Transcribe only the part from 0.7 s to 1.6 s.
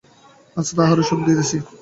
তাহারই শোধ দিতেছি।